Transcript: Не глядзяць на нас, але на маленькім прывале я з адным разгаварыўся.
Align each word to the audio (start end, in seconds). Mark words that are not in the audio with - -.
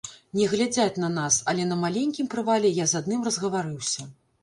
Не 0.37 0.45
глядзяць 0.53 1.01
на 1.03 1.09
нас, 1.17 1.37
але 1.53 1.69
на 1.73 1.79
маленькім 1.83 2.33
прывале 2.35 2.75
я 2.83 2.91
з 2.95 3.01
адным 3.05 3.21
разгаварыўся. 3.33 4.13